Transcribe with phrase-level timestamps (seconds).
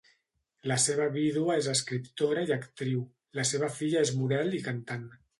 [0.69, 3.03] La seva vídua és escriptora i actriu,
[3.41, 5.05] la seva filla és model i cantant.